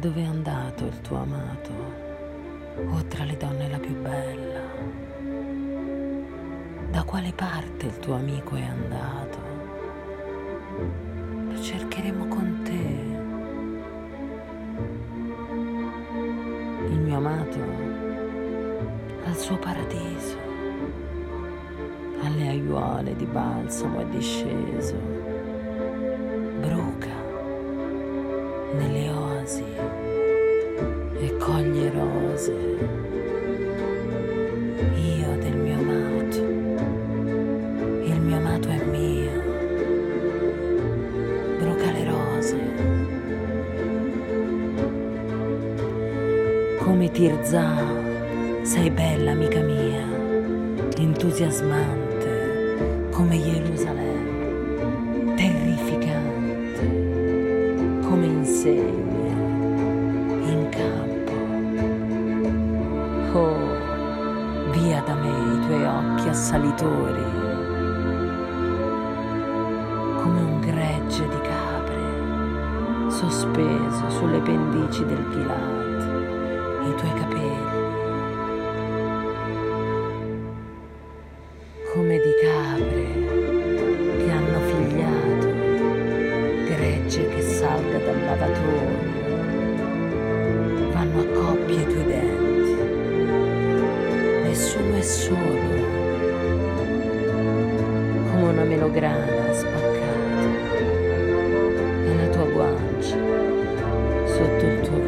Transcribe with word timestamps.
Dove 0.00 0.22
è 0.22 0.26
andato 0.26 0.84
il 0.84 1.00
tuo 1.00 1.16
amato? 1.16 1.70
O 2.88 3.02
tra 3.08 3.24
le 3.24 3.36
donne 3.36 3.68
la 3.68 3.78
più 3.80 4.00
bella? 4.00 4.60
Da 6.88 7.02
quale 7.02 7.32
parte 7.34 7.86
il 7.86 7.98
tuo 7.98 8.14
amico 8.14 8.54
è 8.54 8.62
andato? 8.62 9.38
Lo 11.48 11.60
cercheremo 11.60 12.28
con 12.28 12.60
te. 12.62 13.06
Il 16.92 17.00
mio 17.00 17.16
amato 17.16 17.58
al 19.24 19.36
suo 19.36 19.56
paradiso, 19.58 20.36
alle 22.22 22.46
aiuole 22.46 23.16
di 23.16 23.26
balsamo 23.26 23.98
è 23.98 24.06
disceso, 24.06 25.17
Come 46.88 47.10
Tirzah, 47.10 47.84
sei 48.62 48.88
bella 48.88 49.32
amica 49.32 49.60
mia, 49.60 50.00
entusiasmante 50.96 53.08
come 53.12 53.38
Gerusalemme, 53.38 55.34
terrificante 55.34 56.88
come 58.08 58.24
insegne 58.24 59.28
in 60.46 60.66
campo. 60.70 61.32
Oh, 63.38 64.72
via 64.72 65.02
da 65.02 65.14
me 65.14 65.28
i 65.28 65.60
tuoi 65.66 65.84
occhi 65.84 66.28
assalitori, 66.30 67.22
come 70.22 70.40
un 70.40 70.58
gregge 70.60 71.28
di 71.28 71.40
capre 71.42 72.00
sospeso 73.10 74.08
sulle 74.08 74.40
pendici 74.40 75.04
del 75.04 75.28
Gilad, 75.30 75.87
i 76.88 76.94
tuoi 76.94 77.12
capelli. 77.12 77.86
Come 81.92 82.18
di 82.18 82.32
capre 82.42 83.06
che 84.16 84.30
hanno 84.30 84.60
figliato, 84.60 85.48
gregge 86.64 87.28
che 87.28 87.42
salga 87.42 87.98
dal 87.98 88.24
lavatoio, 88.24 89.16
vanno 90.92 91.20
a 91.20 91.24
coppie 91.24 91.80
i 91.80 91.84
tuoi 91.84 92.04
denti, 92.04 92.76
nessuno 94.44 94.94
è 94.96 95.02
solo, 95.02 95.86
come 98.30 98.48
una 98.48 98.64
melograna 98.64 99.52
spaccata, 99.52 100.46
e 102.04 102.14
la 102.16 102.28
tua 102.28 102.44
guancia 102.44 103.16
sotto 104.24 104.64
il 104.64 104.80
tuo 104.82 104.98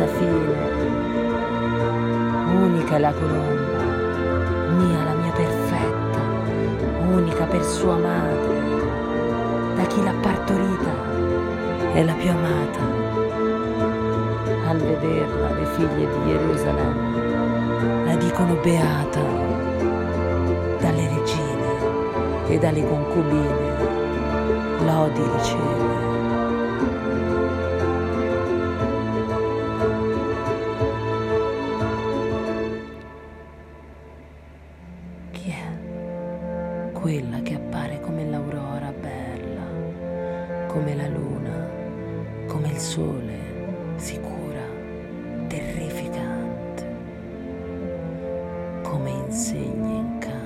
senza 0.00 0.06
fine. 0.06 0.88
Unica 2.54 2.96
è 2.96 2.98
la 2.98 3.12
colomba, 3.12 3.82
mia 4.76 5.04
la 5.04 5.14
mia 5.14 5.32
perfetta, 5.32 6.20
unica 7.10 7.44
per 7.44 7.62
sua 7.62 7.96
madre, 7.96 8.58
da 9.76 9.82
chi 9.86 10.02
l'ha 10.02 10.14
partorita 10.20 10.92
è 11.92 12.04
la 12.04 12.14
più 12.14 12.30
amata. 12.30 12.98
Al 14.68 14.78
vederla 14.78 15.50
le 15.50 15.66
figlie 15.66 16.08
di 16.08 16.26
Gerusalemme 16.26 18.04
la 18.06 18.14
dicono 18.16 18.54
beata 18.62 19.20
dalle 20.80 21.08
regine 21.08 22.48
e 22.48 22.58
dalle 22.58 22.86
concubine 22.86 23.98
lodi 24.84 25.22
riceve. 25.36 26.09
Chi 35.32 35.50
è? 35.50 36.92
Quella 36.92 37.40
che 37.40 37.54
appare 37.54 38.00
come 38.00 38.28
l'aurora 38.28 38.92
bella, 38.92 40.66
come 40.66 40.94
la 40.94 41.08
luna, 41.08 41.68
come 42.46 42.68
il 42.68 42.78
sole, 42.78 43.38
sicura, 43.96 44.62
terrificante, 45.46 46.96
come 48.82 49.10
insegna 49.10 49.94
in 49.94 50.18
campo. 50.18 50.38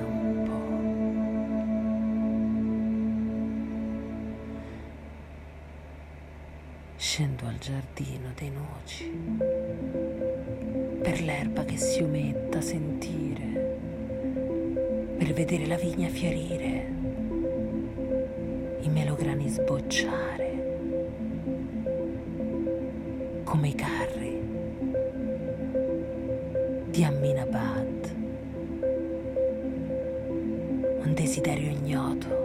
Scendo 6.96 7.46
al 7.46 7.58
giardino 7.58 8.28
dei 8.36 8.50
noci, 8.50 9.10
per 11.02 11.20
l'erba 11.20 11.64
che 11.64 11.76
si 11.76 12.02
umetta 12.02 12.60
sentire, 12.60 13.73
per 15.16 15.32
vedere 15.32 15.66
la 15.66 15.76
vigna 15.76 16.08
fiorire, 16.08 16.92
i 18.80 18.88
melograni 18.88 19.48
sbocciare, 19.48 20.52
come 23.44 23.68
i 23.68 23.74
carri 23.74 24.40
di 26.90 27.04
Aminabad. 27.04 28.14
Un 31.04 31.12
desiderio 31.14 31.70
ignoto 31.70 32.42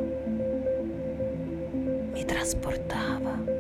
mi 2.11 2.23
trasportava 2.25 3.58